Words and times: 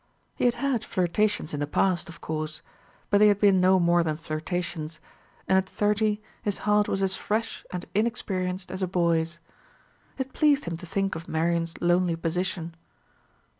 He 0.35 0.45
had 0.45 0.55
had 0.55 0.83
flirtations 0.83 1.53
in 1.53 1.59
the 1.59 1.67
past, 1.67 2.09
of 2.09 2.21
course; 2.21 2.63
but 3.11 3.19
they 3.19 3.27
had 3.27 3.39
been 3.39 3.61
no 3.61 3.79
more 3.79 4.01
than 4.01 4.17
flirtations, 4.17 4.99
and 5.47 5.59
at 5.59 5.69
thirty 5.69 6.23
his 6.41 6.57
heart 6.65 6.87
was 6.87 7.03
as 7.03 7.15
fresh 7.15 7.63
and 7.71 7.85
inexperienced 7.93 8.71
as 8.71 8.81
a 8.81 8.87
boy's. 8.87 9.37
It 10.17 10.33
pleased 10.33 10.65
him 10.65 10.75
to 10.77 10.87
think 10.87 11.13
of 11.13 11.27
Marian's 11.29 11.79
lonely 11.81 12.15
position. 12.15 12.73